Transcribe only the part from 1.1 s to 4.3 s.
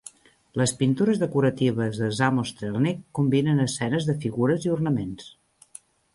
decoratives de Samostrzelnik combinen escenes de